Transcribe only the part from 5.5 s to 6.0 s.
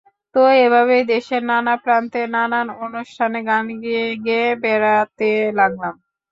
লাগলাম।